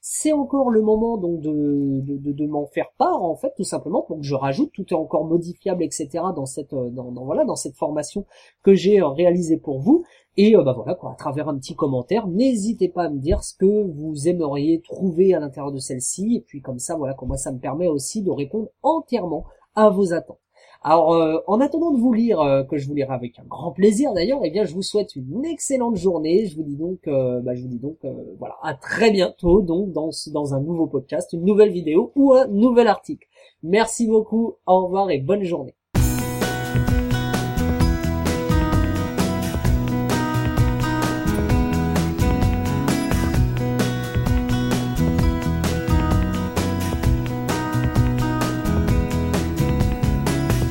c'est 0.00 0.32
encore 0.32 0.70
le 0.70 0.80
moment 0.80 1.18
donc 1.18 1.40
de, 1.40 2.00
de, 2.00 2.46
m'en 2.46 2.66
faire 2.66 2.90
part 2.96 3.22
en 3.22 3.36
fait 3.36 3.52
tout 3.56 3.64
simplement 3.64 4.02
pour 4.02 4.18
que 4.18 4.24
je 4.24 4.34
rajoute 4.34 4.72
tout 4.72 4.86
est 4.88 4.96
encore 4.96 5.24
modifiable 5.24 5.82
etc 5.82 6.24
dans 6.34 6.46
cette 6.46 6.72
euh, 6.72 6.88
dans, 6.90 7.12
voilà 7.24 7.44
dans 7.44 7.56
cette 7.56 7.76
formation 7.76 8.24
que 8.62 8.74
j'ai 8.74 9.00
euh, 9.00 9.08
réalisée 9.08 9.58
pour 9.58 9.80
vous. 9.80 10.04
Et 10.36 10.56
euh, 10.56 10.62
bah 10.62 10.72
voilà 10.72 10.94
quoi 10.94 11.12
à 11.12 11.14
travers 11.16 11.48
un 11.48 11.58
petit 11.58 11.74
commentaire 11.74 12.26
n'hésitez 12.28 12.88
pas 12.88 13.04
à 13.04 13.10
me 13.10 13.18
dire 13.18 13.42
ce 13.44 13.54
que 13.54 13.82
vous 13.92 14.26
aimeriez 14.26 14.80
trouver 14.80 15.34
à 15.34 15.40
l'intérieur 15.40 15.72
de 15.72 15.78
celle-ci. 15.78 16.36
Et 16.36 16.40
puis 16.40 16.62
comme 16.62 16.78
ça 16.78 16.96
voilà 16.96 17.14
comme 17.14 17.28
moi 17.28 17.36
ça 17.36 17.52
me 17.52 17.58
permet 17.58 17.88
aussi 17.88 18.22
de 18.22 18.30
répondre 18.30 18.68
entièrement 18.82 19.44
à 19.74 19.90
vos 19.90 20.14
attentes 20.14 20.38
alors, 20.82 21.12
euh, 21.12 21.38
en 21.46 21.60
attendant 21.60 21.90
de 21.90 21.98
vous 21.98 22.12
lire, 22.14 22.40
euh, 22.40 22.62
que 22.64 22.78
je 22.78 22.88
vous 22.88 22.94
lirai 22.94 23.12
avec 23.12 23.38
un 23.38 23.44
grand 23.44 23.70
plaisir 23.70 24.14
d'ailleurs, 24.14 24.40
eh 24.44 24.50
bien, 24.50 24.64
je 24.64 24.72
vous 24.72 24.82
souhaite 24.82 25.14
une 25.14 25.44
excellente 25.44 25.96
journée. 25.96 26.46
Je 26.46 26.56
vous 26.56 26.62
dis 26.62 26.76
donc, 26.76 27.06
euh, 27.06 27.40
bah, 27.40 27.54
je 27.54 27.62
vous 27.62 27.68
dis 27.68 27.78
donc, 27.78 27.98
voilà, 28.38 28.56
à 28.62 28.74
très 28.74 29.10
bientôt, 29.10 29.60
donc 29.60 29.92
dans 29.92 30.10
dans 30.32 30.54
un 30.54 30.60
nouveau 30.60 30.86
podcast, 30.86 31.32
une 31.34 31.44
nouvelle 31.44 31.70
vidéo 31.70 32.12
ou 32.16 32.32
un 32.32 32.46
nouvel 32.46 32.88
article. 32.88 33.26
Merci 33.62 34.06
beaucoup, 34.06 34.56
au 34.66 34.84
revoir 34.86 35.10
et 35.10 35.18
bonne 35.18 35.44
journée. 35.44 35.74